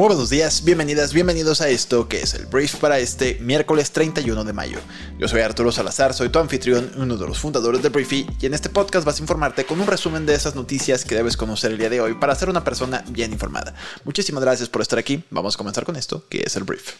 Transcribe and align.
Muy 0.00 0.08
buenos 0.08 0.30
días, 0.30 0.64
bienvenidas, 0.64 1.12
bienvenidos 1.12 1.60
a 1.60 1.68
esto 1.68 2.08
que 2.08 2.22
es 2.22 2.32
el 2.32 2.46
brief 2.46 2.76
para 2.76 2.98
este 2.98 3.36
miércoles 3.42 3.90
31 3.90 4.44
de 4.44 4.52
mayo. 4.54 4.78
Yo 5.18 5.28
soy 5.28 5.42
Arturo 5.42 5.70
Salazar, 5.72 6.14
soy 6.14 6.30
tu 6.30 6.38
anfitrión, 6.38 6.90
uno 6.96 7.18
de 7.18 7.26
los 7.26 7.38
fundadores 7.38 7.82
de 7.82 7.90
Briefy, 7.90 8.26
y 8.40 8.46
en 8.46 8.54
este 8.54 8.70
podcast 8.70 9.04
vas 9.04 9.18
a 9.18 9.22
informarte 9.22 9.66
con 9.66 9.78
un 9.78 9.86
resumen 9.86 10.24
de 10.24 10.32
esas 10.32 10.54
noticias 10.54 11.04
que 11.04 11.16
debes 11.16 11.36
conocer 11.36 11.72
el 11.72 11.76
día 11.76 11.90
de 11.90 12.00
hoy 12.00 12.14
para 12.14 12.34
ser 12.34 12.48
una 12.48 12.64
persona 12.64 13.04
bien 13.10 13.30
informada. 13.30 13.74
Muchísimas 14.04 14.42
gracias 14.42 14.70
por 14.70 14.80
estar 14.80 14.98
aquí, 14.98 15.22
vamos 15.28 15.56
a 15.56 15.58
comenzar 15.58 15.84
con 15.84 15.96
esto 15.96 16.24
que 16.30 16.44
es 16.46 16.56
el 16.56 16.64
brief. 16.64 16.94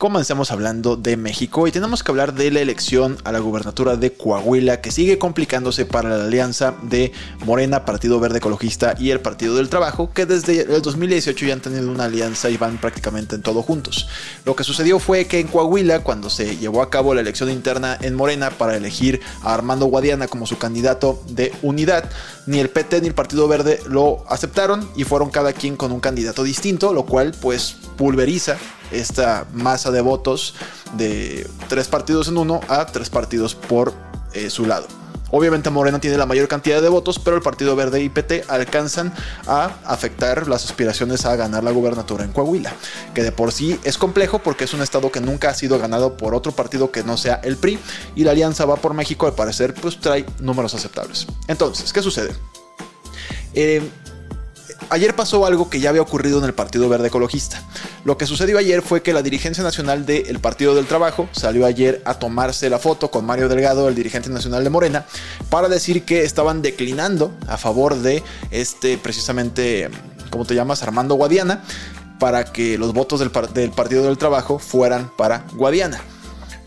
Comencemos 0.00 0.50
hablando 0.50 0.96
de 0.96 1.18
México 1.18 1.66
y 1.66 1.72
tenemos 1.72 2.02
que 2.02 2.10
hablar 2.10 2.32
de 2.32 2.50
la 2.50 2.60
elección 2.60 3.18
a 3.24 3.32
la 3.32 3.38
gubernatura 3.38 3.96
de 3.96 4.14
Coahuila 4.14 4.80
que 4.80 4.90
sigue 4.90 5.18
complicándose 5.18 5.84
para 5.84 6.08
la 6.16 6.24
alianza 6.24 6.74
de 6.82 7.12
Morena, 7.44 7.84
Partido 7.84 8.18
Verde 8.18 8.38
Ecologista 8.38 8.94
y 8.98 9.10
el 9.10 9.20
Partido 9.20 9.56
del 9.56 9.68
Trabajo 9.68 10.10
que 10.14 10.24
desde 10.24 10.62
el 10.62 10.80
2018 10.80 11.44
ya 11.44 11.52
han 11.52 11.60
tenido 11.60 11.90
una 11.90 12.04
alianza 12.04 12.48
y 12.48 12.56
van 12.56 12.78
prácticamente 12.78 13.34
en 13.36 13.42
todo 13.42 13.62
juntos. 13.62 14.08
Lo 14.46 14.56
que 14.56 14.64
sucedió 14.64 14.98
fue 15.00 15.26
que 15.26 15.38
en 15.38 15.48
Coahuila 15.48 16.00
cuando 16.00 16.30
se 16.30 16.56
llevó 16.56 16.80
a 16.80 16.88
cabo 16.88 17.14
la 17.14 17.20
elección 17.20 17.50
interna 17.50 17.98
en 18.00 18.14
Morena 18.14 18.48
para 18.48 18.76
elegir 18.76 19.20
a 19.42 19.52
Armando 19.52 19.84
Guadiana 19.84 20.28
como 20.28 20.46
su 20.46 20.56
candidato 20.56 21.22
de 21.28 21.52
unidad, 21.60 22.08
ni 22.46 22.58
el 22.58 22.70
PT 22.70 23.02
ni 23.02 23.08
el 23.08 23.14
Partido 23.14 23.46
Verde 23.48 23.80
lo 23.86 24.24
aceptaron 24.30 24.88
y 24.96 25.04
fueron 25.04 25.28
cada 25.28 25.52
quien 25.52 25.76
con 25.76 25.92
un 25.92 26.00
candidato 26.00 26.42
distinto, 26.42 26.94
lo 26.94 27.04
cual 27.04 27.34
pues 27.38 27.76
pulveriza 27.98 28.56
esta 28.90 29.46
masa 29.52 29.90
de 29.90 30.00
votos 30.00 30.54
de 30.96 31.48
tres 31.68 31.88
partidos 31.88 32.28
en 32.28 32.38
uno 32.38 32.60
a 32.68 32.86
tres 32.86 33.10
partidos 33.10 33.54
por 33.54 33.92
eh, 34.32 34.50
su 34.50 34.66
lado. 34.66 34.86
Obviamente 35.32 35.70
Morena 35.70 36.00
tiene 36.00 36.16
la 36.16 36.26
mayor 36.26 36.48
cantidad 36.48 36.82
de 36.82 36.88
votos, 36.88 37.18
pero 37.18 37.36
el 37.36 37.42
Partido 37.42 37.76
Verde 37.76 38.02
y 38.02 38.08
PT 38.08 38.44
alcanzan 38.48 39.12
a 39.46 39.70
afectar 39.84 40.48
las 40.48 40.64
aspiraciones 40.64 41.24
a 41.24 41.36
ganar 41.36 41.62
la 41.62 41.70
gubernatura 41.70 42.24
en 42.24 42.32
Coahuila, 42.32 42.72
que 43.14 43.22
de 43.22 43.30
por 43.32 43.52
sí 43.52 43.78
es 43.84 43.96
complejo 43.96 44.40
porque 44.40 44.64
es 44.64 44.74
un 44.74 44.82
estado 44.82 45.12
que 45.12 45.20
nunca 45.20 45.50
ha 45.50 45.54
sido 45.54 45.78
ganado 45.78 46.16
por 46.16 46.34
otro 46.34 46.52
partido 46.52 46.90
que 46.90 47.04
no 47.04 47.16
sea 47.16 47.40
el 47.44 47.56
PRI 47.56 47.78
y 48.16 48.24
la 48.24 48.32
alianza 48.32 48.64
va 48.64 48.76
por 48.76 48.94
México 48.94 49.26
al 49.26 49.34
parecer 49.34 49.74
pues 49.74 50.00
trae 50.00 50.26
números 50.40 50.74
aceptables. 50.74 51.26
Entonces, 51.46 51.92
¿qué 51.92 52.02
sucede? 52.02 52.34
Eh, 53.54 53.82
ayer 54.90 55.14
pasó 55.14 55.46
algo 55.46 55.70
que 55.70 55.80
ya 55.80 55.88
había 55.88 56.02
ocurrido 56.02 56.38
en 56.38 56.44
el 56.44 56.52
Partido 56.52 56.88
Verde 56.88 57.08
Ecologista. 57.08 57.62
Lo 58.04 58.18
que 58.18 58.26
sucedió 58.26 58.58
ayer 58.58 58.82
fue 58.82 59.02
que 59.02 59.12
la 59.12 59.22
dirigencia 59.22 59.62
nacional 59.62 60.04
del 60.04 60.38
Partido 60.40 60.74
del 60.74 60.86
Trabajo 60.86 61.28
salió 61.32 61.64
ayer 61.64 62.02
a 62.04 62.14
tomarse 62.14 62.68
la 62.68 62.78
foto 62.78 63.10
con 63.10 63.24
Mario 63.24 63.48
Delgado, 63.48 63.88
el 63.88 63.94
dirigente 63.94 64.28
nacional 64.28 64.64
de 64.64 64.70
Morena, 64.70 65.06
para 65.48 65.68
decir 65.68 66.04
que 66.04 66.24
estaban 66.24 66.60
declinando 66.60 67.32
a 67.46 67.56
favor 67.56 67.96
de 67.96 68.22
este 68.50 68.98
precisamente, 68.98 69.88
¿cómo 70.30 70.44
te 70.44 70.54
llamas? 70.54 70.82
Armando 70.82 71.14
Guadiana, 71.14 71.62
para 72.18 72.44
que 72.44 72.76
los 72.76 72.92
votos 72.92 73.20
del, 73.20 73.30
del 73.54 73.70
Partido 73.70 74.04
del 74.04 74.18
Trabajo 74.18 74.58
fueran 74.58 75.10
para 75.16 75.46
Guadiana. 75.54 76.00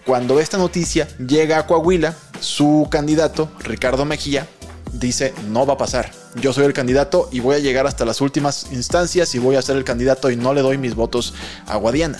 Cuando 0.05 0.39
esta 0.39 0.57
noticia 0.57 1.07
llega 1.17 1.59
a 1.59 1.67
Coahuila, 1.67 2.15
su 2.41 2.87
candidato, 2.89 3.49
Ricardo 3.59 4.03
Mejía, 4.03 4.47
dice 4.93 5.33
no 5.49 5.65
va 5.65 5.73
a 5.73 5.77
pasar. 5.77 6.11
Yo 6.35 6.53
soy 6.53 6.65
el 6.65 6.73
candidato 6.73 7.29
y 7.31 7.39
voy 7.39 7.55
a 7.55 7.59
llegar 7.59 7.87
hasta 7.87 8.05
las 8.05 8.21
últimas 8.21 8.67
instancias 8.71 9.33
y 9.35 9.39
voy 9.39 9.55
a 9.55 9.61
ser 9.61 9.77
el 9.77 9.83
candidato 9.83 10.29
y 10.31 10.35
no 10.35 10.53
le 10.53 10.61
doy 10.61 10.77
mis 10.77 10.95
votos 10.95 11.33
a 11.67 11.75
Guadiana. 11.77 12.19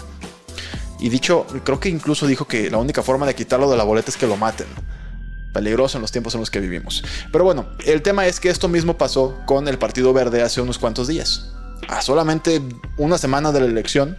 Y 1.00 1.10
dicho, 1.10 1.46
creo 1.64 1.80
que 1.80 1.90
incluso 1.90 2.28
dijo 2.28 2.46
que 2.46 2.70
la 2.70 2.78
única 2.78 3.04
forma 3.04 3.26
de 3.26 3.36
quitarlo 3.36 3.70
de 3.70 3.78
la 3.78 3.84
boleta 3.84 4.10
es 4.10 4.18
que 4.18 4.28
lo 4.28 4.38
maten. 4.38 4.68
Peligroso 5.54 5.98
en 5.98 6.02
los 6.02 6.12
tiempos 6.12 6.34
en 6.34 6.40
los 6.40 6.50
que 6.50 6.60
vivimos. 6.60 7.04
Pero 7.32 7.44
bueno, 7.44 7.68
el 7.86 8.02
tema 8.02 8.26
es 8.26 8.40
que 8.40 8.50
esto 8.50 8.68
mismo 8.70 8.98
pasó 8.98 9.38
con 9.46 9.68
el 9.68 9.78
Partido 9.78 10.14
Verde 10.14 10.42
hace 10.42 10.62
unos 10.62 10.80
cuantos 10.80 11.08
días. 11.08 11.52
A 11.90 12.02
solamente 12.02 12.62
una 12.98 13.18
semana 13.18 13.52
de 13.52 13.60
la 13.60 13.66
elección, 13.66 14.18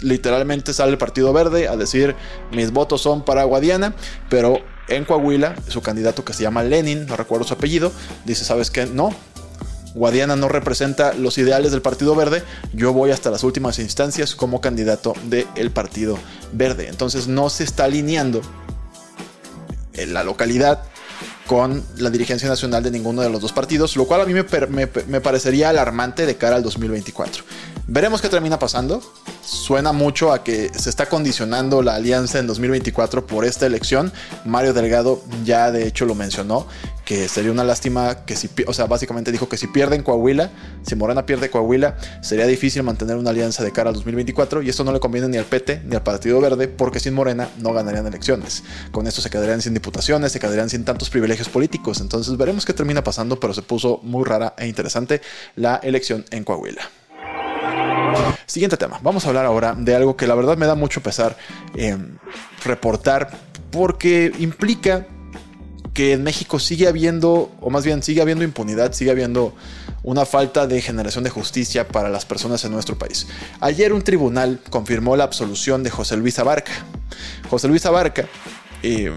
literalmente 0.00 0.72
sale 0.72 0.92
el 0.92 0.98
Partido 0.98 1.32
Verde 1.32 1.68
a 1.68 1.76
decir 1.76 2.16
mis 2.52 2.72
votos 2.72 3.02
son 3.02 3.24
para 3.24 3.44
Guadiana, 3.44 3.94
pero 4.28 4.62
en 4.88 5.04
Coahuila, 5.04 5.54
su 5.68 5.82
candidato 5.82 6.24
que 6.24 6.32
se 6.32 6.42
llama 6.42 6.62
Lenin, 6.62 7.06
no 7.06 7.16
recuerdo 7.16 7.46
su 7.46 7.54
apellido, 7.54 7.92
dice, 8.24 8.44
¿sabes 8.44 8.70
qué? 8.70 8.86
No. 8.86 9.14
Guadiana 9.94 10.36
no 10.36 10.48
representa 10.48 11.14
los 11.14 11.38
ideales 11.38 11.72
del 11.72 11.82
Partido 11.82 12.14
Verde, 12.14 12.42
yo 12.72 12.92
voy 12.92 13.10
hasta 13.10 13.30
las 13.30 13.42
últimas 13.42 13.78
instancias 13.78 14.34
como 14.34 14.60
candidato 14.60 15.14
del 15.24 15.70
Partido 15.70 16.18
Verde. 16.52 16.88
Entonces 16.88 17.26
no 17.26 17.50
se 17.50 17.64
está 17.64 17.84
alineando 17.84 18.42
en 19.94 20.14
la 20.14 20.22
localidad 20.22 20.82
con 21.46 21.82
la 21.96 22.10
dirigencia 22.10 22.48
nacional 22.48 22.82
de 22.82 22.90
ninguno 22.90 23.22
de 23.22 23.30
los 23.30 23.40
dos 23.40 23.52
partidos, 23.52 23.96
lo 23.96 24.04
cual 24.04 24.20
a 24.20 24.26
mí 24.26 24.34
me, 24.34 24.44
me, 24.68 24.88
me, 25.06 25.20
parecería 25.20 25.70
alarmante 25.70 26.26
de 26.26 26.36
cara 26.36 26.56
al 26.56 26.62
2024. 26.62 27.42
Veremos 27.86 28.20
qué 28.20 28.28
termina 28.28 28.58
pasando. 28.58 29.02
Suena 29.48 29.92
mucho 29.92 30.30
a 30.30 30.44
que 30.44 30.70
se 30.78 30.90
está 30.90 31.06
condicionando 31.06 31.80
la 31.80 31.94
alianza 31.94 32.38
en 32.38 32.46
2024 32.46 33.26
por 33.26 33.46
esta 33.46 33.64
elección. 33.64 34.12
Mario 34.44 34.74
Delgado 34.74 35.22
ya 35.42 35.72
de 35.72 35.86
hecho 35.86 36.04
lo 36.04 36.14
mencionó, 36.14 36.66
que 37.06 37.28
sería 37.28 37.50
una 37.50 37.64
lástima 37.64 38.26
que 38.26 38.36
si, 38.36 38.50
o 38.66 38.74
sea, 38.74 38.84
básicamente 38.84 39.32
dijo 39.32 39.48
que 39.48 39.56
si 39.56 39.66
pierden 39.66 40.02
Coahuila, 40.02 40.50
si 40.82 40.96
Morena 40.96 41.24
pierde 41.24 41.48
Coahuila, 41.48 41.96
sería 42.20 42.46
difícil 42.46 42.82
mantener 42.82 43.16
una 43.16 43.30
alianza 43.30 43.64
de 43.64 43.72
cara 43.72 43.88
al 43.88 43.94
2024 43.94 44.60
y 44.60 44.68
esto 44.68 44.84
no 44.84 44.92
le 44.92 45.00
conviene 45.00 45.28
ni 45.28 45.38
al 45.38 45.46
PT 45.46 45.80
ni 45.86 45.96
al 45.96 46.02
Partido 46.02 46.38
Verde 46.42 46.68
porque 46.68 47.00
sin 47.00 47.14
Morena 47.14 47.48
no 47.56 47.72
ganarían 47.72 48.06
elecciones. 48.06 48.64
Con 48.90 49.06
esto 49.06 49.22
se 49.22 49.30
quedarían 49.30 49.62
sin 49.62 49.72
diputaciones, 49.72 50.30
se 50.30 50.40
quedarían 50.40 50.68
sin 50.68 50.84
tantos 50.84 51.08
privilegios 51.08 51.48
políticos. 51.48 52.02
Entonces 52.02 52.36
veremos 52.36 52.66
qué 52.66 52.74
termina 52.74 53.02
pasando, 53.02 53.40
pero 53.40 53.54
se 53.54 53.62
puso 53.62 54.00
muy 54.02 54.26
rara 54.26 54.54
e 54.58 54.66
interesante 54.66 55.22
la 55.56 55.76
elección 55.76 56.26
en 56.32 56.44
Coahuila. 56.44 56.82
Siguiente 58.46 58.76
tema. 58.76 58.98
Vamos 59.02 59.24
a 59.24 59.28
hablar 59.28 59.46
ahora 59.46 59.74
de 59.76 59.94
algo 59.94 60.16
que 60.16 60.26
la 60.26 60.34
verdad 60.34 60.56
me 60.56 60.66
da 60.66 60.74
mucho 60.74 61.02
pesar 61.02 61.36
eh, 61.74 61.96
reportar 62.64 63.30
porque 63.70 64.32
implica 64.38 65.06
que 65.92 66.12
en 66.12 66.22
México 66.22 66.58
sigue 66.60 66.86
habiendo, 66.86 67.50
o 67.60 67.70
más 67.70 67.84
bien 67.84 68.02
sigue 68.02 68.22
habiendo 68.22 68.44
impunidad, 68.44 68.92
sigue 68.92 69.10
habiendo 69.10 69.54
una 70.04 70.24
falta 70.24 70.66
de 70.66 70.80
generación 70.80 71.24
de 71.24 71.30
justicia 71.30 71.88
para 71.88 72.08
las 72.08 72.24
personas 72.24 72.64
en 72.64 72.72
nuestro 72.72 72.96
país. 72.96 73.26
Ayer 73.60 73.92
un 73.92 74.02
tribunal 74.02 74.60
confirmó 74.70 75.16
la 75.16 75.24
absolución 75.24 75.82
de 75.82 75.90
José 75.90 76.16
Luis 76.16 76.38
Abarca. 76.38 76.72
José 77.50 77.66
Luis 77.66 77.84
Abarca 77.84 78.26
eh, 78.82 79.12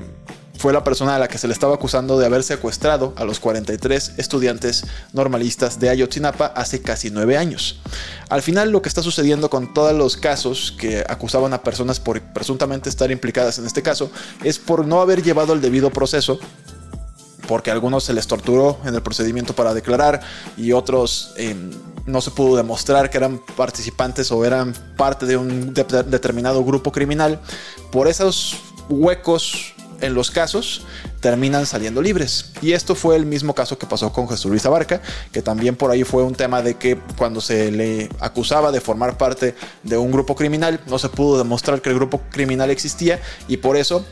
fue 0.61 0.73
la 0.73 0.83
persona 0.83 1.15
a 1.15 1.19
la 1.19 1.27
que 1.27 1.39
se 1.39 1.47
le 1.47 1.53
estaba 1.53 1.73
acusando 1.73 2.19
de 2.19 2.27
haber 2.27 2.43
secuestrado 2.43 3.15
a 3.17 3.25
los 3.25 3.39
43 3.39 4.13
estudiantes 4.17 4.85
normalistas 5.11 5.79
de 5.79 5.89
Ayotzinapa 5.89 6.45
hace 6.45 6.83
casi 6.83 7.09
nueve 7.09 7.35
años. 7.35 7.79
Al 8.29 8.43
final 8.43 8.69
lo 8.69 8.83
que 8.83 8.87
está 8.87 9.01
sucediendo 9.01 9.49
con 9.49 9.73
todos 9.73 9.93
los 9.93 10.17
casos 10.17 10.75
que 10.77 11.03
acusaban 11.09 11.55
a 11.55 11.63
personas 11.63 11.99
por 11.99 12.21
presuntamente 12.21 12.89
estar 12.89 13.09
implicadas 13.09 13.57
en 13.57 13.65
este 13.65 13.81
caso 13.81 14.11
es 14.43 14.59
por 14.59 14.85
no 14.85 15.01
haber 15.01 15.23
llevado 15.23 15.53
el 15.53 15.61
debido 15.61 15.89
proceso 15.89 16.39
porque 17.47 17.71
a 17.71 17.73
algunos 17.73 18.03
se 18.03 18.13
les 18.13 18.27
torturó 18.27 18.77
en 18.85 18.93
el 18.93 19.01
procedimiento 19.01 19.55
para 19.55 19.73
declarar 19.73 20.21
y 20.57 20.73
otros 20.73 21.33
eh, 21.37 21.55
no 22.05 22.21
se 22.21 22.29
pudo 22.29 22.55
demostrar 22.55 23.09
que 23.09 23.17
eran 23.17 23.41
participantes 23.57 24.31
o 24.31 24.45
eran 24.45 24.75
parte 24.95 25.25
de 25.25 25.37
un 25.37 25.73
de 25.73 25.83
determinado 26.03 26.63
grupo 26.63 26.91
criminal. 26.91 27.39
Por 27.91 28.07
esos 28.07 28.57
huecos 28.89 29.73
en 30.01 30.13
los 30.13 30.31
casos 30.31 30.83
terminan 31.19 31.65
saliendo 31.65 32.01
libres. 32.01 32.51
Y 32.61 32.73
esto 32.73 32.95
fue 32.95 33.15
el 33.15 33.25
mismo 33.25 33.53
caso 33.55 33.77
que 33.77 33.85
pasó 33.85 34.11
con 34.11 34.27
Jesús 34.27 34.51
Luis 34.51 34.65
Abarca, 34.65 35.01
que 35.31 35.41
también 35.41 35.75
por 35.75 35.91
ahí 35.91 36.03
fue 36.03 36.23
un 36.23 36.35
tema 36.35 36.61
de 36.61 36.75
que 36.75 36.99
cuando 37.17 37.41
se 37.41 37.71
le 37.71 38.09
acusaba 38.19 38.71
de 38.71 38.81
formar 38.81 39.17
parte 39.17 39.55
de 39.83 39.97
un 39.97 40.11
grupo 40.11 40.35
criminal, 40.35 40.79
no 40.87 40.99
se 40.99 41.09
pudo 41.09 41.37
demostrar 41.37 41.81
que 41.81 41.89
el 41.89 41.95
grupo 41.95 42.21
criminal 42.31 42.69
existía 42.69 43.19
y 43.47 43.57
por 43.57 43.77
eso 43.77 44.05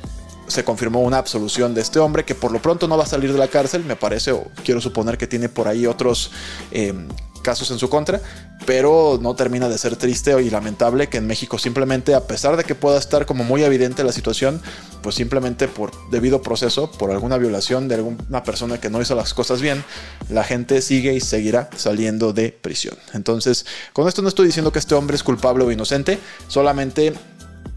se 0.50 0.64
confirmó 0.64 1.02
una 1.02 1.18
absolución 1.18 1.74
de 1.74 1.82
este 1.82 2.00
hombre 2.00 2.26
que 2.26 2.36
por 2.36 2.52
lo 2.52 2.62
pronto 2.62 2.88
no 2.88 2.98
va 2.98 3.04
a 3.04 3.08
salir 3.08 3.32
de 3.32 3.40
la 3.40 3.48
cárcel, 3.48 3.86
me 3.86 3.96
parece, 3.96 4.32
o 4.32 4.48
quiero 4.66 4.82
suponer 4.82 5.18
que 5.18 5.28
tiene 5.28 5.48
por 5.48 5.68
ahí 5.68 5.86
otros 5.86 6.32
eh, 6.72 6.94
casos 7.42 7.72
en 7.72 7.80
su 7.80 7.90
contra, 7.90 8.22
pero 8.66 9.18
no 9.22 9.36
termina 9.36 9.70
de 9.70 9.78
ser 9.78 9.96
triste 9.96 10.40
y 10.42 10.50
lamentable 10.50 11.08
que 11.08 11.18
en 11.18 11.28
México 11.28 11.58
simplemente, 11.58 12.14
a 12.14 12.28
pesar 12.28 12.58
de 12.58 12.64
que 12.64 12.76
pueda 12.76 12.98
estar 12.98 13.26
como 13.26 13.44
muy 13.44 13.64
evidente 13.64 14.04
la 14.04 14.12
situación, 14.12 14.62
pues 15.02 15.16
simplemente 15.16 15.68
por 15.68 15.92
debido 16.10 16.42
proceso, 16.42 16.92
por 16.92 17.12
alguna 17.12 17.38
violación 17.38 17.88
de 17.88 17.96
alguna 17.96 18.44
persona 18.44 18.80
que 18.80 18.90
no 18.90 19.02
hizo 19.02 19.16
las 19.16 19.34
cosas 19.34 19.62
bien, 19.62 19.84
la 20.30 20.44
gente 20.44 20.82
sigue 20.82 21.14
y 21.14 21.22
seguirá 21.22 21.70
saliendo 21.76 22.34
de 22.34 22.52
prisión. 22.52 22.98
Entonces, 23.14 23.66
con 23.94 24.08
esto 24.08 24.22
no 24.22 24.28
estoy 24.28 24.48
diciendo 24.48 24.72
que 24.72 24.80
este 24.80 24.96
hombre 24.96 25.16
es 25.16 25.24
culpable 25.24 25.64
o 25.64 25.72
inocente, 25.72 26.20
solamente 26.48 27.14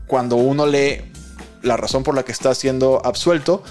cuando 0.07 0.37
uno 0.37 0.67
lee 0.67 1.12
la 1.63 1.77
razón 1.77 2.03
por 2.03 2.15
la 2.15 2.25
que 2.25 2.33
está 2.33 2.55
siendo 2.55 3.05
absuelto, 3.05 3.63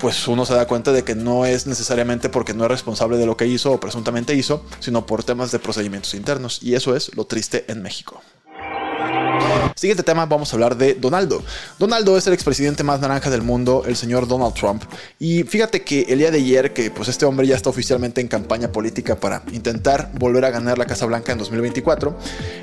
pues 0.00 0.28
uno 0.28 0.46
se 0.46 0.54
da 0.54 0.66
cuenta 0.66 0.92
de 0.92 1.04
que 1.04 1.14
no 1.14 1.44
es 1.44 1.66
necesariamente 1.66 2.28
porque 2.28 2.54
no 2.54 2.64
es 2.64 2.70
responsable 2.70 3.16
de 3.16 3.26
lo 3.26 3.36
que 3.36 3.46
hizo 3.46 3.72
o 3.72 3.80
presuntamente 3.80 4.34
hizo, 4.34 4.64
sino 4.80 5.06
por 5.06 5.24
temas 5.24 5.50
de 5.50 5.58
procedimientos 5.58 6.14
internos. 6.14 6.62
Y 6.62 6.74
eso 6.74 6.94
es 6.94 7.14
lo 7.16 7.24
triste 7.24 7.64
en 7.68 7.82
México. 7.82 8.22
Siguiente 9.78 10.02
tema, 10.02 10.26
vamos 10.26 10.52
a 10.52 10.56
hablar 10.56 10.76
de 10.76 10.94
Donaldo. 10.94 11.40
Donaldo 11.78 12.18
es 12.18 12.26
el 12.26 12.32
expresidente 12.32 12.82
más 12.82 12.98
naranja 12.98 13.30
del 13.30 13.42
mundo, 13.42 13.84
el 13.86 13.94
señor 13.94 14.26
Donald 14.26 14.52
Trump. 14.54 14.82
Y 15.20 15.44
fíjate 15.44 15.84
que 15.84 16.00
el 16.08 16.18
día 16.18 16.32
de 16.32 16.38
ayer, 16.38 16.72
que 16.72 16.90
pues 16.90 17.08
este 17.08 17.24
hombre 17.24 17.46
ya 17.46 17.54
está 17.54 17.70
oficialmente 17.70 18.20
en 18.20 18.26
campaña 18.26 18.72
política 18.72 19.14
para 19.14 19.44
intentar 19.52 20.10
volver 20.14 20.44
a 20.46 20.50
ganar 20.50 20.78
la 20.78 20.86
Casa 20.86 21.06
Blanca 21.06 21.30
en 21.30 21.38
2024, 21.38 22.18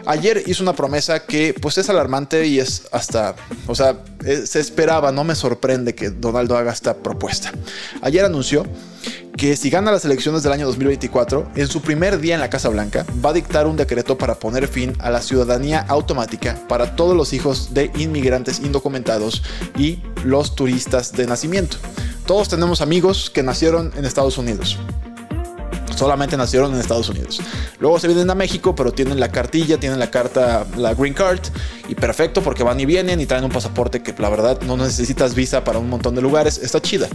ayer 0.06 0.44
hizo 0.46 0.62
una 0.62 0.74
promesa 0.74 1.26
que 1.26 1.54
pues 1.54 1.78
es 1.78 1.90
alarmante 1.90 2.48
y 2.48 2.60
es 2.60 2.84
hasta, 2.92 3.34
o 3.66 3.76
sea, 3.76 3.96
se 4.44 4.60
esperaba, 4.60 5.14
no 5.14 5.24
me 5.24 5.36
sorprende 5.36 5.96
que 5.96 6.10
Donaldo 6.10 6.58
haga 6.58 6.74
esta 6.74 6.98
propuesta. 6.98 7.54
Ayer 8.02 8.26
anunció 8.26 8.66
que 9.38 9.58
si 9.58 9.70
gana 9.70 9.92
las 9.92 10.06
elecciones 10.06 10.44
del 10.44 10.54
año 10.54 10.66
2024, 10.66 11.52
en 11.56 11.68
su 11.68 11.82
primer 11.82 12.20
día 12.20 12.36
en 12.36 12.42
la 12.42 12.50
Casa 12.50 12.70
Blanca, 12.70 13.06
va 13.24 13.32
a 13.32 13.34
dictar 13.34 13.68
un 13.68 13.76
decreto 13.76 14.18
para 14.18 14.36
poner 14.36 14.68
fin 14.68 14.94
a 15.00 15.10
la 15.10 15.22
ciudadanía 15.22 15.86
automática 15.88 16.58
para 16.70 16.96
todos 17.06 17.16
los 17.16 17.34
hijos 17.34 17.72
de 17.72 17.92
inmigrantes 18.00 18.62
indocumentados 18.62 19.44
y 19.78 20.00
los 20.24 20.56
turistas 20.56 21.12
de 21.12 21.28
nacimiento. 21.28 21.78
Todos 22.26 22.50
tenemos 22.50 22.82
amigos 22.82 23.30
que 23.30 23.44
nacieron 23.44 23.92
en 23.96 24.06
Estados 24.06 24.40
Unidos 24.40 24.80
solamente 25.96 26.36
nacieron 26.38 26.74
en 26.74 26.80
Estados 26.80 27.10
Unidos. 27.10 27.40
Luego 27.80 28.00
se 28.00 28.08
vienen 28.08 28.30
a 28.30 28.36
México, 28.36 28.76
pero 28.76 28.92
tienen 28.92 29.20
la 29.20 29.32
cartilla, 29.32 29.80
tienen 29.80 30.00
la 30.00 30.12
carta, 30.12 30.66
la 30.78 30.94
green 30.94 31.14
card, 31.14 31.40
y 31.88 31.96
perfecto 31.96 32.42
porque 32.42 32.64
van 32.64 32.80
y 32.80 32.86
vienen 32.86 33.22
y 33.22 33.26
traen 33.26 33.44
un 33.44 33.52
pasaporte 33.52 34.04
que 34.04 34.14
la 34.18 34.30
verdad 34.30 34.60
no 34.62 34.78
necesitas 34.78 35.36
visa 35.36 35.64
para 35.64 35.80
un 35.80 35.90
montón 35.90 36.16
de 36.16 36.22
lugares, 36.22 36.58
está 36.58 36.82
chida. 36.82 37.08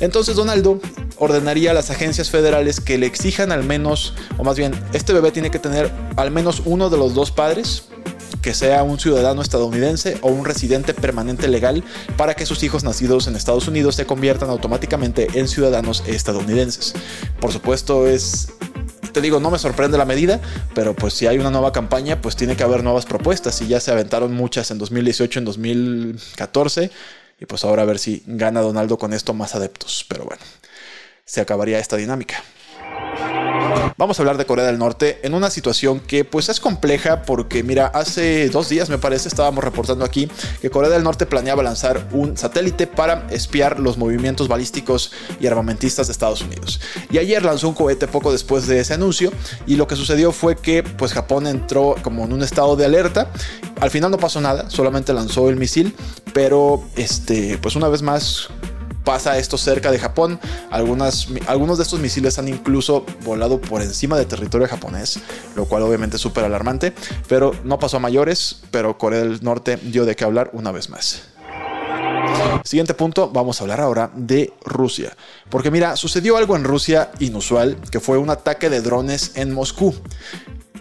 Entonces 0.00 0.36
Donaldo 0.36 0.80
ordenaría 1.16 1.70
a 1.70 1.74
las 1.74 1.90
agencias 1.90 2.30
federales 2.30 2.80
que 2.80 2.98
le 2.98 3.06
exijan 3.06 3.52
al 3.52 3.64
menos, 3.64 4.14
o 4.36 4.44
más 4.44 4.56
bien, 4.56 4.72
este 4.92 5.12
bebé 5.12 5.30
tiene 5.30 5.50
que 5.50 5.58
tener 5.58 5.90
al 6.16 6.30
menos 6.30 6.62
uno 6.64 6.90
de 6.90 6.98
los 6.98 7.14
dos 7.14 7.30
padres 7.30 7.88
que 8.42 8.54
sea 8.54 8.82
un 8.82 8.98
ciudadano 8.98 9.42
estadounidense 9.42 10.18
o 10.22 10.28
un 10.28 10.44
residente 10.44 10.94
permanente 10.94 11.48
legal 11.48 11.84
para 12.16 12.34
que 12.34 12.46
sus 12.46 12.62
hijos 12.62 12.84
nacidos 12.84 13.26
en 13.26 13.36
Estados 13.36 13.68
Unidos 13.68 13.94
se 13.94 14.06
conviertan 14.06 14.50
automáticamente 14.50 15.28
en 15.34 15.48
ciudadanos 15.48 16.02
estadounidenses. 16.06 16.94
Por 17.40 17.52
supuesto 17.52 18.06
es 18.06 18.48
te 19.12 19.20
digo, 19.20 19.40
no 19.40 19.50
me 19.50 19.58
sorprende 19.58 19.98
la 19.98 20.04
medida, 20.04 20.40
pero 20.74 20.94
pues 20.94 21.14
si 21.14 21.26
hay 21.26 21.38
una 21.38 21.50
nueva 21.50 21.72
campaña, 21.72 22.20
pues 22.20 22.36
tiene 22.36 22.56
que 22.56 22.62
haber 22.62 22.84
nuevas 22.84 23.06
propuestas 23.06 23.60
y 23.62 23.66
ya 23.66 23.80
se 23.80 23.90
aventaron 23.90 24.32
muchas 24.34 24.70
en 24.70 24.78
2018, 24.78 25.40
en 25.40 25.44
2014 25.44 26.90
y 27.40 27.46
pues 27.46 27.64
ahora 27.64 27.82
a 27.82 27.86
ver 27.86 27.98
si 27.98 28.22
gana 28.26 28.60
Donaldo 28.60 28.98
con 28.98 29.12
esto 29.12 29.34
más 29.34 29.54
adeptos, 29.54 30.04
pero 30.08 30.24
bueno, 30.24 30.42
se 31.24 31.40
acabaría 31.40 31.78
esta 31.78 31.96
dinámica. 31.96 32.42
Vamos 33.96 34.18
a 34.18 34.22
hablar 34.22 34.36
de 34.36 34.46
Corea 34.46 34.64
del 34.64 34.78
Norte 34.78 35.18
en 35.22 35.34
una 35.34 35.50
situación 35.50 36.00
que 36.00 36.24
pues 36.24 36.48
es 36.48 36.60
compleja 36.60 37.22
porque 37.22 37.62
mira, 37.62 37.86
hace 37.86 38.48
dos 38.48 38.68
días 38.68 38.88
me 38.88 38.98
parece 38.98 39.28
estábamos 39.28 39.64
reportando 39.64 40.04
aquí 40.04 40.30
que 40.60 40.70
Corea 40.70 40.90
del 40.90 41.02
Norte 41.02 41.26
planeaba 41.26 41.62
lanzar 41.62 42.08
un 42.12 42.36
satélite 42.36 42.86
para 42.86 43.26
espiar 43.30 43.80
los 43.80 43.98
movimientos 43.98 44.48
balísticos 44.48 45.12
y 45.40 45.46
armamentistas 45.46 46.06
de 46.06 46.12
Estados 46.12 46.42
Unidos. 46.42 46.80
Y 47.10 47.18
ayer 47.18 47.44
lanzó 47.44 47.68
un 47.68 47.74
cohete 47.74 48.06
poco 48.06 48.32
después 48.32 48.66
de 48.66 48.80
ese 48.80 48.94
anuncio 48.94 49.32
y 49.66 49.76
lo 49.76 49.86
que 49.86 49.96
sucedió 49.96 50.32
fue 50.32 50.56
que 50.56 50.82
pues 50.82 51.12
Japón 51.12 51.46
entró 51.46 51.96
como 52.02 52.24
en 52.24 52.32
un 52.32 52.42
estado 52.42 52.76
de 52.76 52.84
alerta. 52.84 53.30
Al 53.80 53.90
final 53.90 54.10
no 54.10 54.18
pasó 54.18 54.40
nada, 54.40 54.70
solamente 54.70 55.12
lanzó 55.12 55.48
el 55.48 55.56
misil, 55.56 55.94
pero 56.32 56.84
este 56.96 57.58
pues 57.58 57.76
una 57.76 57.88
vez 57.88 58.02
más 58.02 58.48
pasa 59.08 59.38
esto 59.38 59.56
cerca 59.56 59.90
de 59.90 59.98
Japón. 59.98 60.38
Algunas, 60.70 61.28
algunos 61.46 61.78
de 61.78 61.84
estos 61.84 61.98
misiles 61.98 62.38
han 62.38 62.46
incluso 62.46 63.06
volado 63.24 63.58
por 63.58 63.80
encima 63.80 64.18
de 64.18 64.26
territorio 64.26 64.68
japonés, 64.68 65.18
lo 65.56 65.64
cual 65.64 65.82
obviamente 65.82 66.16
es 66.16 66.22
súper 66.22 66.44
alarmante, 66.44 66.92
pero 67.26 67.52
no 67.64 67.78
pasó 67.78 67.96
a 67.96 68.00
mayores, 68.00 68.60
pero 68.70 68.98
Corea 68.98 69.20
del 69.20 69.42
Norte 69.42 69.78
dio 69.78 70.04
de 70.04 70.14
qué 70.14 70.24
hablar 70.24 70.50
una 70.52 70.72
vez 70.72 70.90
más. 70.90 71.22
Siguiente 72.64 72.92
punto, 72.92 73.30
vamos 73.30 73.58
a 73.58 73.64
hablar 73.64 73.80
ahora 73.80 74.10
de 74.14 74.52
Rusia. 74.62 75.16
Porque 75.48 75.70
mira, 75.70 75.96
sucedió 75.96 76.36
algo 76.36 76.54
en 76.54 76.64
Rusia 76.64 77.10
inusual, 77.18 77.78
que 77.90 78.00
fue 78.00 78.18
un 78.18 78.28
ataque 78.28 78.68
de 78.68 78.82
drones 78.82 79.32
en 79.36 79.54
Moscú 79.54 79.94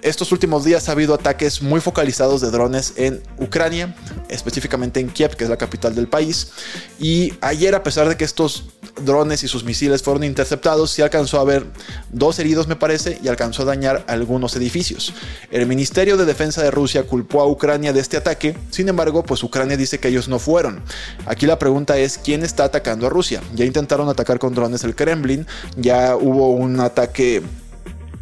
estos 0.01 0.31
últimos 0.31 0.63
días 0.63 0.89
ha 0.89 0.91
habido 0.91 1.13
ataques 1.13 1.61
muy 1.61 1.81
focalizados 1.81 2.41
de 2.41 2.51
drones 2.51 2.93
en 2.97 3.21
Ucrania, 3.37 3.95
específicamente 4.29 4.99
en 4.99 5.09
Kiev, 5.09 5.35
que 5.35 5.43
es 5.43 5.49
la 5.49 5.57
capital 5.57 5.95
del 5.95 6.07
país. 6.07 6.51
Y 6.99 7.33
ayer, 7.41 7.75
a 7.75 7.83
pesar 7.83 8.07
de 8.09 8.17
que 8.17 8.23
estos 8.23 8.65
drones 9.03 9.43
y 9.43 9.47
sus 9.47 9.63
misiles 9.63 10.01
fueron 10.03 10.23
interceptados, 10.23 10.91
sí 10.91 11.01
alcanzó 11.01 11.37
a 11.37 11.41
haber 11.41 11.65
dos 12.11 12.39
heridos, 12.39 12.67
me 12.67 12.75
parece, 12.75 13.19
y 13.23 13.27
alcanzó 13.27 13.63
a 13.63 13.65
dañar 13.65 14.03
algunos 14.07 14.55
edificios. 14.55 15.13
El 15.51 15.67
Ministerio 15.67 16.17
de 16.17 16.25
Defensa 16.25 16.61
de 16.63 16.71
Rusia 16.71 17.03
culpó 17.03 17.41
a 17.41 17.47
Ucrania 17.47 17.93
de 17.93 17.99
este 17.99 18.17
ataque, 18.17 18.55
sin 18.71 18.89
embargo, 18.89 19.23
pues 19.23 19.43
Ucrania 19.43 19.77
dice 19.77 19.99
que 19.99 20.07
ellos 20.07 20.27
no 20.27 20.39
fueron. 20.39 20.81
Aquí 21.25 21.45
la 21.45 21.59
pregunta 21.59 21.97
es, 21.97 22.17
¿quién 22.17 22.43
está 22.43 22.65
atacando 22.65 23.07
a 23.07 23.09
Rusia? 23.09 23.41
Ya 23.55 23.65
intentaron 23.65 24.09
atacar 24.09 24.39
con 24.39 24.53
drones 24.53 24.83
el 24.83 24.95
Kremlin, 24.95 25.45
ya 25.75 26.15
hubo 26.15 26.51
un 26.51 26.79
ataque 26.79 27.43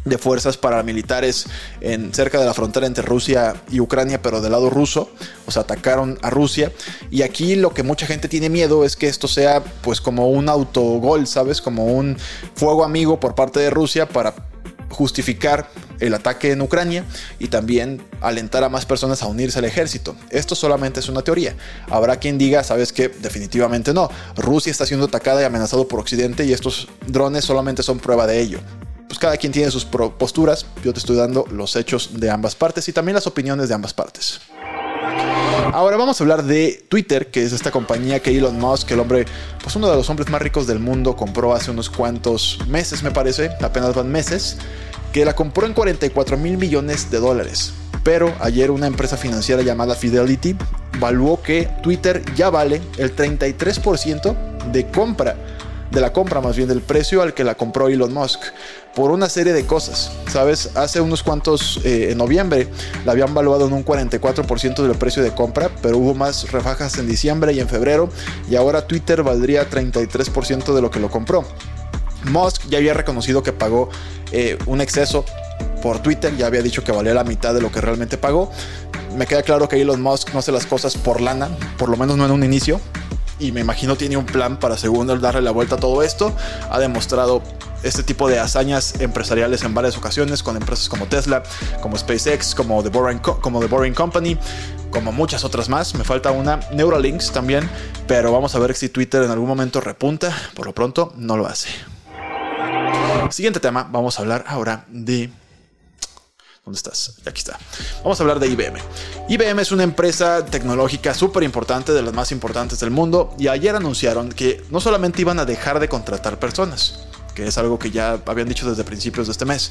de 0.06 0.16
fuerzas 0.16 0.56
paramilitares 0.56 1.46
en, 1.80 2.14
cerca 2.14 2.40
de 2.40 2.46
la 2.46 2.54
frontera 2.54 2.86
entre 2.86 3.04
Rusia 3.04 3.54
y 3.70 3.80
Ucrania, 3.80 4.22
pero 4.22 4.40
del 4.40 4.52
lado 4.52 4.70
ruso, 4.70 5.10
o 5.44 5.50
sea, 5.50 5.62
atacaron 5.62 6.18
a 6.22 6.30
Rusia. 6.30 6.72
Y 7.10 7.22
aquí 7.22 7.56
lo 7.56 7.74
que 7.74 7.82
mucha 7.82 8.06
gente 8.06 8.28
tiene 8.28 8.48
miedo 8.48 8.84
es 8.84 8.96
que 8.96 9.08
esto 9.08 9.28
sea 9.28 9.62
pues 9.82 10.00
como 10.00 10.30
un 10.30 10.48
autogol, 10.48 11.26
¿sabes? 11.26 11.60
Como 11.60 11.86
un 11.86 12.16
fuego 12.54 12.84
amigo 12.84 13.20
por 13.20 13.34
parte 13.34 13.60
de 13.60 13.68
Rusia 13.68 14.08
para 14.08 14.34
justificar 14.88 15.68
el 15.98 16.14
ataque 16.14 16.52
en 16.52 16.60
Ucrania 16.60 17.04
y 17.40 17.48
también 17.48 18.00
alentar 18.20 18.62
a 18.62 18.68
más 18.68 18.86
personas 18.86 19.22
a 19.22 19.26
unirse 19.26 19.58
al 19.58 19.64
ejército. 19.64 20.14
Esto 20.30 20.54
solamente 20.54 21.00
es 21.00 21.08
una 21.08 21.22
teoría. 21.22 21.56
Habrá 21.90 22.16
quien 22.16 22.38
diga, 22.38 22.62
sabes 22.62 22.92
que 22.92 23.08
definitivamente 23.08 23.92
no. 23.92 24.08
Rusia 24.36 24.70
está 24.70 24.86
siendo 24.86 25.06
atacada 25.06 25.42
y 25.42 25.44
amenazado 25.44 25.88
por 25.88 25.98
Occidente 25.98 26.44
y 26.44 26.52
estos 26.52 26.88
drones 27.08 27.44
solamente 27.44 27.82
son 27.82 27.98
prueba 27.98 28.26
de 28.28 28.40
ello 28.40 28.60
pues 29.06 29.18
cada 29.18 29.36
quien 29.36 29.52
tiene 29.52 29.70
sus 29.70 29.84
posturas. 29.84 30.66
Yo 30.84 30.92
te 30.92 30.98
estoy 30.98 31.16
dando 31.16 31.46
los 31.50 31.76
hechos 31.76 32.10
de 32.20 32.30
ambas 32.30 32.54
partes 32.54 32.88
y 32.88 32.92
también 32.92 33.14
las 33.14 33.26
opiniones 33.26 33.68
de 33.68 33.74
ambas 33.74 33.94
partes. 33.94 34.40
Ahora 35.72 35.96
vamos 35.96 36.20
a 36.20 36.24
hablar 36.24 36.44
de 36.44 36.84
Twitter, 36.88 37.30
que 37.30 37.42
es 37.42 37.52
esta 37.52 37.70
compañía 37.70 38.20
que 38.20 38.36
Elon 38.36 38.58
Musk, 38.58 38.90
el 38.92 39.00
hombre, 39.00 39.26
pues 39.62 39.76
uno 39.76 39.88
de 39.88 39.96
los 39.96 40.08
hombres 40.08 40.30
más 40.30 40.40
ricos 40.40 40.66
del 40.66 40.78
mundo, 40.78 41.16
compró 41.16 41.54
hace 41.54 41.70
unos 41.70 41.90
cuantos 41.90 42.58
meses, 42.68 43.02
me 43.02 43.10
parece, 43.10 43.50
apenas 43.60 43.94
van 43.94 44.10
meses, 44.10 44.56
que 45.12 45.24
la 45.24 45.34
compró 45.34 45.66
en 45.66 45.74
44 45.74 46.36
mil 46.36 46.56
millones 46.56 47.10
de 47.10 47.18
dólares. 47.18 47.72
Pero 48.04 48.32
ayer 48.40 48.70
una 48.70 48.86
empresa 48.86 49.16
financiera 49.16 49.62
llamada 49.62 49.96
Fidelity 49.96 50.56
valuó 51.00 51.42
que 51.42 51.68
Twitter 51.82 52.22
ya 52.36 52.50
vale 52.50 52.80
el 52.98 53.14
33% 53.14 54.70
de 54.70 54.86
compra 54.90 55.36
de 55.90 56.00
la 56.00 56.12
compra, 56.12 56.40
más 56.40 56.56
bien 56.56 56.68
del 56.68 56.80
precio 56.80 57.22
al 57.22 57.34
que 57.34 57.44
la 57.44 57.54
compró 57.54 57.88
Elon 57.88 58.12
Musk, 58.12 58.40
por 58.94 59.10
una 59.10 59.28
serie 59.28 59.52
de 59.52 59.66
cosas. 59.66 60.10
Sabes, 60.28 60.70
hace 60.74 61.00
unos 61.00 61.22
cuantos, 61.22 61.80
eh, 61.84 62.10
en 62.10 62.18
noviembre, 62.18 62.68
la 63.04 63.12
habían 63.12 63.34
valuado 63.34 63.66
en 63.66 63.72
un 63.72 63.84
44% 63.84 64.82
del 64.82 64.96
precio 64.96 65.22
de 65.22 65.34
compra, 65.34 65.70
pero 65.82 65.98
hubo 65.98 66.14
más 66.14 66.50
refajas 66.50 66.98
en 66.98 67.06
diciembre 67.06 67.52
y 67.52 67.60
en 67.60 67.68
febrero, 67.68 68.08
y 68.50 68.56
ahora 68.56 68.86
Twitter 68.86 69.22
valdría 69.22 69.68
33% 69.68 70.74
de 70.74 70.82
lo 70.82 70.90
que 70.90 71.00
lo 71.00 71.10
compró. 71.10 71.44
Musk 72.24 72.66
ya 72.68 72.78
había 72.78 72.94
reconocido 72.94 73.42
que 73.42 73.52
pagó 73.52 73.88
eh, 74.32 74.58
un 74.66 74.80
exceso 74.80 75.24
por 75.82 76.00
Twitter, 76.00 76.36
ya 76.36 76.46
había 76.46 76.62
dicho 76.62 76.82
que 76.82 76.92
valía 76.92 77.14
la 77.14 77.24
mitad 77.24 77.54
de 77.54 77.60
lo 77.60 77.70
que 77.70 77.80
realmente 77.80 78.18
pagó. 78.18 78.50
Me 79.16 79.26
queda 79.26 79.42
claro 79.42 79.68
que 79.68 79.80
Elon 79.80 80.02
Musk 80.02 80.32
no 80.32 80.40
hace 80.40 80.52
las 80.52 80.66
cosas 80.66 80.96
por 80.96 81.20
lana, 81.20 81.48
por 81.78 81.88
lo 81.88 81.96
menos 81.96 82.16
no 82.16 82.26
en 82.26 82.32
un 82.32 82.44
inicio, 82.44 82.80
y 83.38 83.52
me 83.52 83.60
imagino 83.60 83.96
tiene 83.96 84.16
un 84.16 84.26
plan 84.26 84.58
para 84.58 84.76
según 84.76 85.10
él 85.10 85.20
darle 85.20 85.42
la 85.42 85.50
vuelta 85.50 85.76
a 85.76 85.78
todo 85.78 86.02
esto. 86.02 86.34
Ha 86.70 86.78
demostrado 86.78 87.42
este 87.82 88.02
tipo 88.02 88.28
de 88.28 88.38
hazañas 88.38 89.00
empresariales 89.00 89.62
en 89.62 89.74
varias 89.74 89.96
ocasiones 89.96 90.42
con 90.42 90.56
empresas 90.56 90.88
como 90.88 91.06
Tesla, 91.06 91.42
como 91.80 91.96
SpaceX, 91.96 92.54
como 92.54 92.82
The 92.82 92.88
Boring, 92.88 93.18
como 93.18 93.60
The 93.60 93.66
Boring 93.66 93.94
Company, 93.94 94.38
como 94.90 95.12
muchas 95.12 95.44
otras 95.44 95.68
más. 95.68 95.94
Me 95.94 96.04
falta 96.04 96.30
una, 96.30 96.60
Neuralinks 96.72 97.32
también, 97.32 97.68
pero 98.06 98.32
vamos 98.32 98.54
a 98.54 98.58
ver 98.58 98.74
si 98.74 98.88
Twitter 98.88 99.22
en 99.22 99.30
algún 99.30 99.48
momento 99.48 99.80
repunta. 99.80 100.34
Por 100.54 100.66
lo 100.66 100.74
pronto, 100.74 101.12
no 101.16 101.36
lo 101.36 101.46
hace. 101.46 101.68
Siguiente 103.30 103.60
tema, 103.60 103.88
vamos 103.90 104.18
a 104.18 104.22
hablar 104.22 104.44
ahora 104.48 104.84
de 104.88 105.30
¿Dónde 106.66 106.78
estás? 106.78 107.14
Aquí 107.24 107.38
está. 107.38 107.60
Vamos 108.02 108.18
a 108.18 108.24
hablar 108.24 108.40
de 108.40 108.48
IBM. 108.48 108.80
IBM 109.28 109.60
es 109.60 109.70
una 109.70 109.84
empresa 109.84 110.44
tecnológica 110.44 111.14
súper 111.14 111.44
importante, 111.44 111.92
de 111.92 112.02
las 112.02 112.12
más 112.12 112.32
importantes 112.32 112.80
del 112.80 112.90
mundo, 112.90 113.32
y 113.38 113.46
ayer 113.46 113.76
anunciaron 113.76 114.30
que 114.30 114.64
no 114.72 114.80
solamente 114.80 115.20
iban 115.20 115.38
a 115.38 115.44
dejar 115.44 115.78
de 115.78 115.88
contratar 115.88 116.40
personas, 116.40 117.04
que 117.36 117.46
es 117.46 117.56
algo 117.56 117.78
que 117.78 117.92
ya 117.92 118.20
habían 118.26 118.48
dicho 118.48 118.68
desde 118.68 118.82
principios 118.82 119.28
de 119.28 119.30
este 119.30 119.44
mes. 119.44 119.70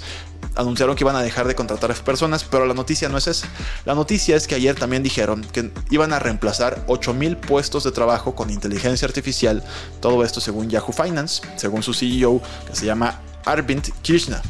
Anunciaron 0.56 0.96
que 0.96 1.04
iban 1.04 1.18
a 1.18 1.22
dejar 1.22 1.50
de 1.50 1.56
contratar 1.56 1.94
personas, 1.96 2.46
pero 2.46 2.66
la 2.66 2.74
noticia 2.74 3.10
no 3.10 3.18
es 3.18 3.28
esa. 3.28 3.50
La 3.84 3.94
noticia 3.94 4.38
es 4.38 4.48
que 4.48 4.56
ayer 4.56 4.76
también 4.76 5.04
dijeron 5.04 5.46
que 5.52 5.74
iban 5.90 6.14
a 6.14 6.20
reemplazar 6.20 6.86
8000 6.88 7.36
puestos 7.36 7.84
de 7.84 7.92
trabajo 7.92 8.36
con 8.36 8.50
inteligencia 8.50 9.06
artificial. 9.06 9.62
Todo 10.00 10.24
esto 10.24 10.40
según 10.40 10.70
Yahoo 10.70 10.94
Finance, 10.94 11.42
según 11.58 11.84
su 11.84 11.94
CEO 11.94 12.42
que 12.66 12.74
se 12.74 12.86
llama 12.86 13.20
Arvind 13.44 13.92
Krishna. 14.02 14.42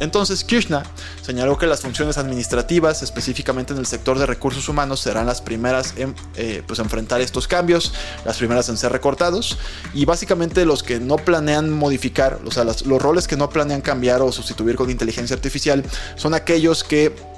Entonces 0.00 0.44
Krishna 0.44 0.82
señaló 1.22 1.56
que 1.58 1.66
las 1.66 1.80
funciones 1.80 2.18
administrativas, 2.18 3.02
específicamente 3.02 3.72
en 3.72 3.78
el 3.78 3.86
sector 3.86 4.18
de 4.18 4.26
recursos 4.26 4.68
humanos, 4.68 5.00
serán 5.00 5.26
las 5.26 5.40
primeras 5.40 5.94
en 5.96 6.14
eh, 6.36 6.62
pues, 6.66 6.78
enfrentar 6.78 7.20
estos 7.20 7.46
cambios, 7.46 7.92
las 8.24 8.38
primeras 8.38 8.68
en 8.68 8.76
ser 8.76 8.92
recortados. 8.92 9.58
Y 9.94 10.04
básicamente 10.04 10.64
los 10.64 10.82
que 10.82 11.00
no 11.00 11.16
planean 11.16 11.70
modificar, 11.70 12.40
o 12.44 12.50
sea, 12.50 12.64
los 12.64 13.02
roles 13.02 13.28
que 13.28 13.36
no 13.36 13.48
planean 13.50 13.80
cambiar 13.80 14.22
o 14.22 14.32
sustituir 14.32 14.76
con 14.76 14.90
inteligencia 14.90 15.34
artificial 15.34 15.84
son 16.16 16.34
aquellos 16.34 16.84
que 16.84 17.31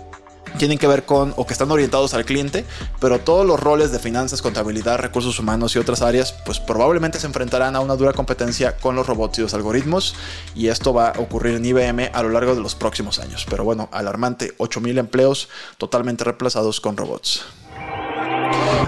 tienen 0.59 0.79
que 0.79 0.87
ver 0.87 1.05
con 1.05 1.35
o 1.37 1.47
que 1.47 1.53
están 1.53 1.71
orientados 1.71 2.15
al 2.15 2.25
cliente, 2.25 2.65
pero 3.01 3.19
todos 3.21 3.47
los 3.47 3.61
roles 3.61 3.93
de 3.93 3.99
finanzas, 3.99 4.43
contabilidad, 4.43 4.99
recursos 4.99 5.39
humanos 5.39 5.75
y 5.75 5.79
otras 5.79 6.03
áreas, 6.03 6.33
pues 6.45 6.61
probablemente 6.61 7.19
se 7.19 7.27
enfrentarán 7.27 7.77
a 7.77 7.81
una 7.81 7.97
dura 7.97 8.13
competencia 8.13 8.77
con 8.77 8.97
los 8.97 9.07
robots 9.07 9.39
y 9.39 9.43
los 9.43 9.55
algoritmos, 9.55 10.15
y 10.55 10.69
esto 10.69 10.93
va 10.93 11.09
a 11.09 11.21
ocurrir 11.21 11.57
en 11.57 11.65
IBM 11.65 12.11
a 12.13 12.23
lo 12.23 12.31
largo 12.31 12.55
de 12.55 12.61
los 12.61 12.75
próximos 12.75 13.19
años. 13.19 13.47
Pero 13.49 13.65
bueno, 13.65 13.89
alarmante, 13.93 14.57
8.000 14.59 14.99
empleos 14.99 15.49
totalmente 15.79 16.25
reemplazados 16.25 16.81
con 16.81 16.97
robots. 16.97 17.45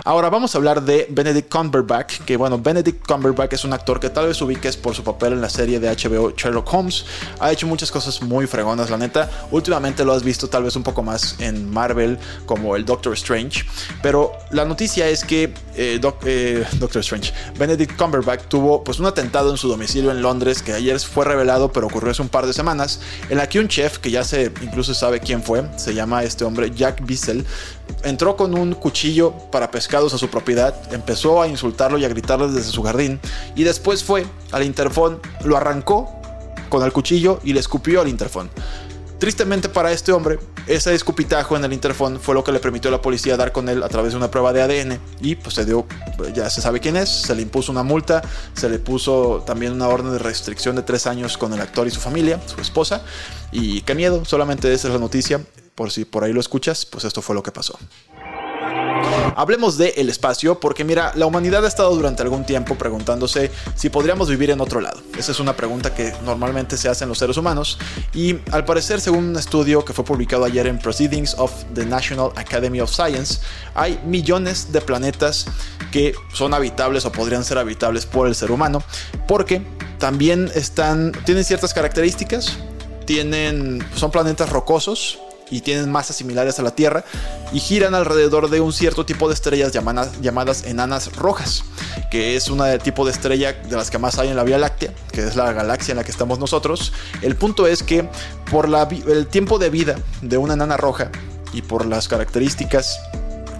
Ahora 0.04 0.30
vamos 0.30 0.54
a 0.54 0.58
hablar 0.58 0.82
de 0.82 1.06
Benedict 1.10 1.52
Cumberbatch, 1.52 2.20
que 2.20 2.36
bueno, 2.36 2.58
Benedict 2.58 3.06
Cumberbatch 3.06 3.54
es 3.54 3.64
un 3.64 3.72
actor 3.72 3.98
que 4.00 4.10
tal 4.10 4.26
vez 4.26 4.40
ubiques 4.40 4.76
por 4.76 4.94
su 4.94 5.02
papel 5.02 5.32
en 5.32 5.40
la 5.40 5.50
serie 5.50 5.80
de 5.80 5.88
HBO 5.88 6.30
Sherlock 6.30 6.72
Holmes. 6.72 7.04
Ha 7.40 7.52
hecho 7.52 7.66
muchas 7.66 7.90
cosas 7.90 8.22
muy 8.22 8.46
fregonas, 8.46 8.90
la 8.90 8.98
neta. 8.98 9.30
Últimamente 9.50 10.04
lo 10.04 10.12
has 10.12 10.22
visto 10.22 10.48
tal 10.48 10.64
vez 10.64 10.76
un 10.76 10.82
poco 10.82 11.02
más 11.02 11.36
en 11.40 11.70
Marvel 11.70 12.18
como 12.46 12.76
el 12.76 12.84
Doctor 12.84 13.14
Strange, 13.14 13.64
pero 14.02 14.32
la 14.50 14.64
noticia 14.64 15.08
es 15.08 15.24
que 15.24 15.52
eh, 15.74 16.00
eh, 16.24 16.66
Doctor 16.78 17.00
Strange, 17.00 17.32
Benedict 17.58 17.96
Cumberbatch 17.96 18.44
tuvo 18.48 18.82
pues 18.84 18.98
un 18.98 19.06
atentado 19.06 19.50
en 19.50 19.56
su 19.56 19.68
domicilio 19.68 20.10
en 20.10 20.22
Londres 20.22 20.62
que 20.62 20.72
ayer 20.72 20.98
fue 21.00 21.24
revelado, 21.24 21.72
pero 21.72 21.86
ocurrió 21.86 22.10
hace 22.12 22.22
un 22.22 22.28
par 22.28 22.46
de 22.46 22.52
semanas, 22.52 23.00
en 23.28 23.38
la 23.38 23.48
que 23.48 23.58
un 23.58 23.68
chef 23.68 23.98
que 23.98 24.10
ya 24.10 24.24
se 24.24 24.52
incluso 24.62 24.94
sabe 24.94 25.20
quién 25.20 25.42
fue, 25.42 25.64
se 25.76 25.94
llama 25.94 26.22
este 26.22 26.44
hombre 26.44 26.70
Jack 26.74 27.04
Bissell, 27.04 27.44
entró 28.04 28.36
con 28.36 28.56
un 28.58 28.74
cuchillo 28.74 29.32
para 29.50 29.70
a 29.94 30.18
su 30.18 30.28
propiedad, 30.28 30.74
empezó 30.92 31.40
a 31.40 31.48
insultarlo 31.48 31.98
y 31.98 32.04
a 32.04 32.08
gritarle 32.08 32.48
desde 32.48 32.70
su 32.70 32.82
jardín 32.82 33.20
y 33.54 33.64
después 33.64 34.04
fue 34.04 34.26
al 34.52 34.62
interfón, 34.62 35.20
lo 35.44 35.56
arrancó 35.56 36.20
con 36.68 36.82
el 36.82 36.92
cuchillo 36.92 37.40
y 37.44 37.52
le 37.52 37.60
escupió 37.60 38.00
al 38.00 38.08
interfón. 38.08 38.50
Tristemente 39.18 39.70
para 39.70 39.92
este 39.92 40.12
hombre, 40.12 40.38
ese 40.66 40.94
escupitajo 40.94 41.56
en 41.56 41.64
el 41.64 41.72
interfón 41.72 42.20
fue 42.20 42.34
lo 42.34 42.44
que 42.44 42.52
le 42.52 42.58
permitió 42.58 42.88
a 42.88 42.92
la 42.92 43.00
policía 43.00 43.36
dar 43.36 43.50
con 43.50 43.68
él 43.70 43.82
a 43.82 43.88
través 43.88 44.12
de 44.12 44.18
una 44.18 44.30
prueba 44.30 44.52
de 44.52 44.60
ADN 44.60 45.00
y 45.20 45.36
pues 45.36 45.54
se 45.54 45.64
dio, 45.64 45.86
ya 46.34 46.50
se 46.50 46.60
sabe 46.60 46.80
quién 46.80 46.96
es, 46.96 47.08
se 47.08 47.34
le 47.34 47.40
impuso 47.40 47.72
una 47.72 47.82
multa, 47.82 48.20
se 48.52 48.68
le 48.68 48.78
puso 48.78 49.42
también 49.46 49.72
una 49.72 49.88
orden 49.88 50.12
de 50.12 50.18
restricción 50.18 50.76
de 50.76 50.82
tres 50.82 51.06
años 51.06 51.38
con 51.38 51.54
el 51.54 51.60
actor 51.62 51.86
y 51.86 51.90
su 51.90 52.00
familia, 52.00 52.40
su 52.44 52.60
esposa 52.60 53.02
y 53.52 53.80
qué 53.82 53.94
miedo, 53.94 54.24
solamente 54.26 54.72
esa 54.74 54.88
es 54.88 54.94
la 54.94 55.00
noticia, 55.00 55.40
por 55.74 55.90
si 55.90 56.04
por 56.04 56.24
ahí 56.24 56.32
lo 56.32 56.40
escuchas, 56.40 56.84
pues 56.84 57.04
esto 57.04 57.22
fue 57.22 57.34
lo 57.34 57.42
que 57.42 57.52
pasó. 57.52 57.78
Hablemos 59.36 59.76
del 59.76 59.92
el 59.96 60.08
espacio, 60.08 60.58
porque 60.58 60.82
mira, 60.84 61.12
la 61.14 61.26
humanidad 61.26 61.64
ha 61.64 61.68
estado 61.68 61.94
durante 61.94 62.22
algún 62.22 62.44
tiempo 62.44 62.76
preguntándose 62.76 63.50
si 63.74 63.90
podríamos 63.90 64.30
vivir 64.30 64.50
en 64.50 64.60
otro 64.60 64.80
lado. 64.80 65.02
Esa 65.18 65.32
es 65.32 65.40
una 65.40 65.54
pregunta 65.54 65.94
que 65.94 66.14
normalmente 66.24 66.76
se 66.76 66.88
hacen 66.88 67.08
los 67.08 67.18
seres 67.18 67.36
humanos 67.36 67.78
y 68.14 68.38
al 68.50 68.64
parecer, 68.64 69.00
según 69.00 69.24
un 69.24 69.36
estudio 69.36 69.84
que 69.84 69.92
fue 69.92 70.04
publicado 70.04 70.44
ayer 70.44 70.66
en 70.66 70.78
Proceedings 70.78 71.34
of 71.38 71.52
the 71.74 71.84
National 71.84 72.30
Academy 72.36 72.80
of 72.80 72.90
Science, 72.90 73.40
hay 73.74 74.00
millones 74.06 74.72
de 74.72 74.80
planetas 74.80 75.46
que 75.90 76.14
son 76.32 76.54
habitables 76.54 77.04
o 77.04 77.12
podrían 77.12 77.44
ser 77.44 77.58
habitables 77.58 78.06
por 78.06 78.26
el 78.26 78.34
ser 78.34 78.50
humano, 78.50 78.82
porque 79.28 79.62
también 79.98 80.50
están, 80.54 81.12
tienen 81.24 81.44
ciertas 81.44 81.74
características, 81.74 82.56
tienen, 83.04 83.86
son 83.94 84.10
planetas 84.10 84.50
rocosos, 84.50 85.18
y 85.50 85.60
tienen 85.60 85.90
masas 85.90 86.16
similares 86.16 86.58
a 86.58 86.62
la 86.62 86.72
Tierra 86.72 87.04
y 87.52 87.60
giran 87.60 87.94
alrededor 87.94 88.50
de 88.50 88.60
un 88.60 88.72
cierto 88.72 89.06
tipo 89.06 89.28
de 89.28 89.34
estrellas 89.34 89.72
llamadas, 89.72 90.64
enanas 90.64 91.14
rojas, 91.16 91.64
que 92.10 92.36
es 92.36 92.48
una 92.48 92.78
tipo 92.78 93.04
de 93.04 93.12
estrella 93.12 93.52
de 93.52 93.76
las 93.76 93.90
que 93.90 93.98
más 93.98 94.18
hay 94.18 94.28
en 94.28 94.36
la 94.36 94.44
Vía 94.44 94.58
Láctea, 94.58 94.92
que 95.12 95.22
es 95.22 95.36
la 95.36 95.52
galaxia 95.52 95.92
en 95.92 95.98
la 95.98 96.04
que 96.04 96.10
estamos 96.10 96.38
nosotros. 96.38 96.92
El 97.22 97.36
punto 97.36 97.66
es 97.66 97.82
que 97.82 98.08
por 98.50 98.68
el 99.06 99.26
tiempo 99.26 99.58
de 99.58 99.70
vida 99.70 99.96
de 100.22 100.36
una 100.36 100.54
enana 100.54 100.76
roja 100.76 101.10
y 101.52 101.62
por 101.62 101.86
las 101.86 102.08
características 102.08 102.98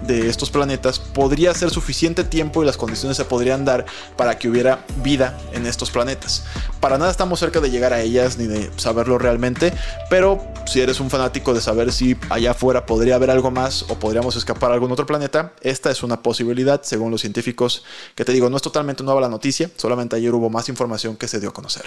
de 0.07 0.29
estos 0.29 0.49
planetas 0.49 0.99
podría 0.99 1.53
ser 1.53 1.69
suficiente 1.69 2.23
tiempo 2.23 2.63
y 2.63 2.65
las 2.65 2.77
condiciones 2.77 3.17
se 3.17 3.25
podrían 3.25 3.65
dar 3.65 3.85
para 4.15 4.37
que 4.37 4.49
hubiera 4.49 4.85
vida 5.03 5.37
en 5.53 5.65
estos 5.65 5.91
planetas. 5.91 6.45
Para 6.79 6.97
nada 6.97 7.11
estamos 7.11 7.39
cerca 7.39 7.59
de 7.59 7.69
llegar 7.69 7.93
a 7.93 8.01
ellas 8.01 8.37
ni 8.37 8.47
de 8.47 8.71
saberlo 8.77 9.17
realmente, 9.17 9.73
pero 10.09 10.41
si 10.65 10.81
eres 10.81 10.99
un 10.99 11.09
fanático 11.09 11.53
de 11.53 11.61
saber 11.61 11.91
si 11.91 12.17
allá 12.29 12.51
afuera 12.51 12.85
podría 12.85 13.15
haber 13.15 13.29
algo 13.29 13.51
más 13.51 13.83
o 13.83 13.99
podríamos 13.99 14.35
escapar 14.35 14.71
a 14.71 14.73
algún 14.73 14.91
otro 14.91 15.05
planeta, 15.05 15.53
esta 15.61 15.91
es 15.91 16.03
una 16.03 16.21
posibilidad 16.21 16.81
según 16.83 17.11
los 17.11 17.21
científicos 17.21 17.83
que 18.15 18.25
te 18.25 18.31
digo, 18.31 18.49
no 18.49 18.57
es 18.57 18.63
totalmente 18.63 19.03
nueva 19.03 19.21
la 19.21 19.29
noticia, 19.29 19.69
solamente 19.75 20.15
ayer 20.15 20.33
hubo 20.33 20.49
más 20.49 20.69
información 20.69 21.15
que 21.15 21.27
se 21.27 21.39
dio 21.39 21.49
a 21.49 21.53
conocer. 21.53 21.85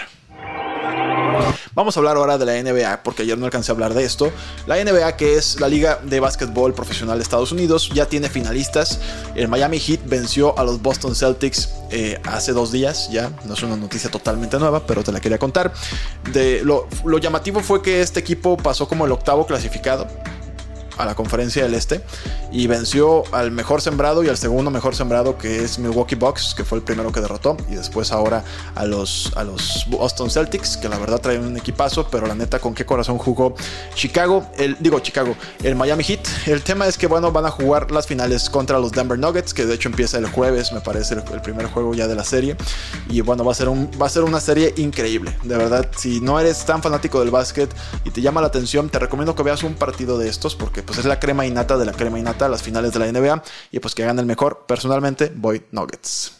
Vamos 1.74 1.96
a 1.96 2.00
hablar 2.00 2.16
ahora 2.16 2.38
de 2.38 2.46
la 2.46 2.62
NBA, 2.62 3.02
porque 3.02 3.22
ayer 3.22 3.38
no 3.38 3.44
alcancé 3.44 3.70
a 3.70 3.74
hablar 3.74 3.94
de 3.94 4.04
esto. 4.04 4.32
La 4.66 4.82
NBA, 4.82 5.16
que 5.16 5.36
es 5.36 5.60
la 5.60 5.68
liga 5.68 6.00
de 6.02 6.20
básquetbol 6.20 6.74
profesional 6.74 7.18
de 7.18 7.22
Estados 7.22 7.52
Unidos, 7.52 7.90
ya 7.94 8.06
tiene 8.06 8.28
finalistas. 8.28 9.00
El 9.34 9.48
Miami 9.48 9.78
Heat 9.78 10.00
venció 10.06 10.58
a 10.58 10.64
los 10.64 10.82
Boston 10.82 11.14
Celtics 11.14 11.74
eh, 11.90 12.20
hace 12.24 12.52
dos 12.52 12.72
días, 12.72 13.10
ya. 13.10 13.30
No 13.44 13.54
es 13.54 13.62
una 13.62 13.76
noticia 13.76 14.10
totalmente 14.10 14.58
nueva, 14.58 14.86
pero 14.86 15.02
te 15.02 15.12
la 15.12 15.20
quería 15.20 15.38
contar. 15.38 15.72
De, 16.32 16.62
lo, 16.64 16.88
lo 17.04 17.18
llamativo 17.18 17.60
fue 17.60 17.82
que 17.82 18.00
este 18.00 18.20
equipo 18.20 18.56
pasó 18.56 18.88
como 18.88 19.06
el 19.06 19.12
octavo 19.12 19.46
clasificado 19.46 20.06
a 21.00 21.06
la 21.06 21.14
conferencia 21.14 21.62
del 21.62 21.74
Este 21.74 22.02
y 22.52 22.66
venció 22.66 23.22
al 23.32 23.50
mejor 23.50 23.80
sembrado 23.80 24.22
y 24.22 24.28
al 24.28 24.36
segundo 24.36 24.70
mejor 24.70 24.94
sembrado 24.94 25.38
que 25.38 25.64
es 25.64 25.78
Milwaukee 25.78 26.14
Bucks, 26.14 26.54
que 26.54 26.64
fue 26.64 26.78
el 26.78 26.84
primero 26.84 27.12
que 27.12 27.20
derrotó, 27.20 27.56
y 27.70 27.74
después 27.74 28.12
ahora 28.12 28.44
a 28.74 28.84
los, 28.84 29.32
a 29.36 29.44
los 29.44 29.84
Boston 29.88 30.30
Celtics, 30.30 30.76
que 30.76 30.88
la 30.88 30.98
verdad 30.98 31.20
traen 31.20 31.44
un 31.44 31.56
equipazo, 31.56 32.08
pero 32.10 32.26
la 32.26 32.34
neta 32.34 32.58
con 32.58 32.74
qué 32.74 32.84
corazón 32.84 33.18
jugó 33.18 33.54
Chicago, 33.94 34.44
el, 34.58 34.76
digo 34.80 35.00
Chicago, 35.00 35.36
el 35.62 35.76
Miami 35.76 36.04
Heat. 36.04 36.20
El 36.46 36.62
tema 36.62 36.86
es 36.86 36.98
que 36.98 37.06
bueno, 37.06 37.32
van 37.32 37.46
a 37.46 37.50
jugar 37.50 37.90
las 37.90 38.06
finales 38.06 38.50
contra 38.50 38.78
los 38.78 38.92
Denver 38.92 39.18
Nuggets, 39.18 39.54
que 39.54 39.64
de 39.64 39.74
hecho 39.74 39.88
empieza 39.88 40.18
el 40.18 40.26
jueves, 40.26 40.72
me 40.72 40.80
parece 40.80 41.14
el, 41.14 41.22
el 41.32 41.40
primer 41.40 41.66
juego 41.66 41.94
ya 41.94 42.06
de 42.06 42.14
la 42.14 42.24
serie, 42.24 42.56
y 43.08 43.20
bueno, 43.20 43.44
va 43.44 43.52
a 43.52 43.54
ser, 43.54 43.68
un, 43.68 43.90
va 44.00 44.06
a 44.06 44.10
ser 44.10 44.24
una 44.24 44.40
serie 44.40 44.74
increíble, 44.76 45.36
de 45.44 45.56
verdad, 45.56 45.88
si 45.96 46.20
no 46.20 46.38
eres 46.40 46.64
tan 46.64 46.82
fanático 46.82 47.20
del 47.20 47.30
básquet 47.30 47.74
y 48.04 48.10
te 48.10 48.20
llama 48.20 48.40
la 48.40 48.48
atención, 48.48 48.88
te 48.88 48.98
recomiendo 48.98 49.34
que 49.34 49.42
veas 49.42 49.62
un 49.62 49.74
partido 49.74 50.18
de 50.18 50.28
estos, 50.28 50.54
porque 50.54 50.82
pues 50.90 50.98
es 50.98 51.04
la 51.04 51.20
crema 51.20 51.46
innata 51.46 51.78
de 51.78 51.84
la 51.84 51.92
crema 51.92 52.18
innata 52.18 52.46
a 52.46 52.48
las 52.48 52.64
finales 52.64 52.92
de 52.92 52.98
la 52.98 53.12
NBA 53.12 53.44
y 53.70 53.78
pues 53.78 53.94
que 53.94 54.04
gane 54.04 54.20
el 54.20 54.26
mejor. 54.26 54.64
Personalmente 54.66 55.30
voy 55.32 55.64
Nuggets. 55.70 56.39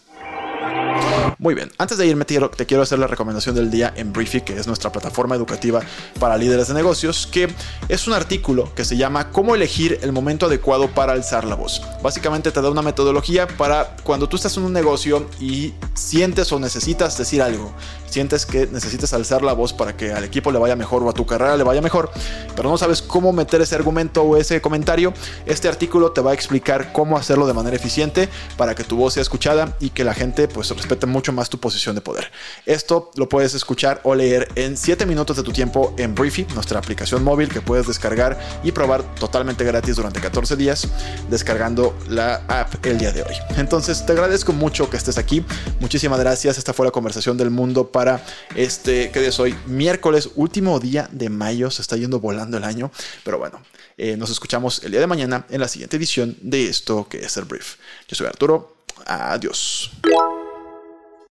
Muy 1.41 1.55
bien, 1.55 1.73
antes 1.79 1.97
de 1.97 2.07
irme 2.07 2.27
te 2.27 2.67
quiero 2.67 2.83
hacer 2.83 2.99
la 2.99 3.07
recomendación 3.07 3.55
del 3.55 3.71
día 3.71 3.95
en 3.97 4.13
Briefy, 4.13 4.43
que 4.43 4.59
es 4.59 4.67
nuestra 4.67 4.93
plataforma 4.93 5.35
educativa 5.35 5.81
para 6.19 6.37
líderes 6.37 6.69
de 6.69 6.75
negocios, 6.75 7.27
que 7.27 7.49
es 7.89 8.07
un 8.07 8.13
artículo 8.13 8.71
que 8.75 8.85
se 8.85 8.99
llama 8.99 9.31
Cómo 9.31 9.55
elegir 9.55 9.99
el 10.03 10.13
momento 10.13 10.45
adecuado 10.45 10.89
para 10.89 11.15
alzar 11.15 11.47
la 11.47 11.55
voz. 11.55 11.81
Básicamente 12.03 12.51
te 12.51 12.61
da 12.61 12.69
una 12.69 12.83
metodología 12.83 13.49
para 13.49 13.97
cuando 14.05 14.29
tú 14.29 14.37
estás 14.37 14.55
en 14.59 14.65
un 14.65 14.75
negocio 14.75 15.31
y 15.41 15.73
sientes 15.95 16.53
o 16.53 16.61
necesitas 16.61 17.17
decir 17.17 17.41
algo, 17.41 17.73
sientes 18.05 18.45
que 18.45 18.67
necesitas 18.67 19.15
alzar 19.15 19.41
la 19.41 19.55
voz 19.55 19.73
para 19.73 19.97
que 19.97 20.13
al 20.13 20.25
equipo 20.25 20.53
le 20.53 20.59
vaya 20.59 20.77
mejor 20.77 21.03
o 21.03 21.09
a 21.09 21.15
tu 21.15 21.25
carrera 21.25 21.57
le 21.57 21.65
vaya 21.65 21.81
mejor, 21.81 22.11
pero 22.55 22.69
no 22.69 22.77
sabes 22.77 23.01
cómo 23.01 23.33
meter 23.33 23.63
ese 23.63 23.77
argumento 23.77 24.23
o 24.23 24.37
ese 24.37 24.61
comentario, 24.61 25.15
este 25.47 25.69
artículo 25.69 26.13
te 26.13 26.21
va 26.21 26.33
a 26.33 26.35
explicar 26.35 26.93
cómo 26.93 27.17
hacerlo 27.17 27.47
de 27.47 27.55
manera 27.55 27.77
eficiente 27.77 28.29
para 28.59 28.75
que 28.75 28.85
tu 28.85 28.97
voz 28.97 29.15
sea 29.15 29.23
escuchada 29.23 29.75
y 29.81 29.89
que 29.89 30.05
la 30.05 30.13
gente 30.13 30.47
pues 30.47 30.69
respete 30.77 31.07
más 31.33 31.49
tu 31.49 31.59
posición 31.59 31.95
de 31.95 32.01
poder. 32.01 32.31
Esto 32.67 33.11
lo 33.17 33.29
puedes 33.29 33.55
escuchar 33.55 34.01
o 34.05 34.15
leer 34.15 34.49
en 34.55 34.77
7 34.77 35.07
minutos 35.07 35.37
de 35.37 35.43
tu 35.43 35.53
tiempo 35.53 35.95
en 35.99 36.15
Briefy, 36.15 36.47
nuestra 36.55 36.79
aplicación 36.79 37.25
móvil 37.25 37.49
que 37.49 37.61
puedes 37.61 37.87
descargar 37.87 38.39
y 38.63 38.73
probar 38.73 39.03
totalmente 39.17 39.65
gratis 39.65 39.97
durante 39.97 40.21
14 40.21 40.57
días 40.57 40.89
descargando 41.29 41.97
la 42.09 42.43
app 42.49 42.85
el 42.87 42.99
día 42.99 43.13
de 43.13 43.23
hoy. 43.23 43.35
Entonces 43.57 44.05
te 44.05 44.13
agradezco 44.13 44.53
mucho 44.53 44.91
que 44.91 44.97
estés 44.97 45.19
aquí. 45.19 45.45
Muchísimas 45.81 46.21
gracias. 46.21 46.59
Esta 46.59 46.73
fue 46.73 46.87
la 46.87 46.93
conversación 46.93 47.37
del 47.37 47.51
mundo 47.51 47.89
para 47.89 48.25
este 48.55 49.11
que 49.11 49.27
es 49.27 49.39
hoy 49.41 49.55
miércoles, 49.67 50.31
último 50.35 50.79
día 50.81 51.09
de 51.13 51.31
mayo. 51.31 51.71
Se 51.71 51.83
está 51.83 51.97
yendo 51.97 52.21
volando 52.21 52.57
el 52.57 52.65
año, 52.65 52.91
pero 53.25 53.39
bueno, 53.39 53.61
eh, 53.97 54.17
nos 54.17 54.31
escuchamos 54.31 54.83
el 54.85 54.93
día 54.93 55.01
de 55.01 55.07
mañana 55.07 55.47
en 55.51 55.61
la 55.61 55.69
siguiente 55.69 55.97
edición 55.97 56.37
de 56.41 56.69
esto 56.69 57.07
que 57.09 57.19
es 57.19 57.37
el 57.37 57.45
brief. 57.45 57.77
Yo 58.09 58.17
soy 58.17 58.27
Arturo. 58.27 58.77
Adiós. 59.07 59.91